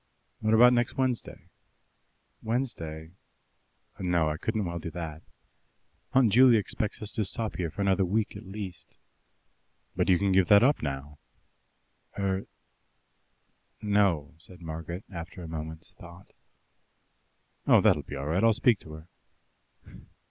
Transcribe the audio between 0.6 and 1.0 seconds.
next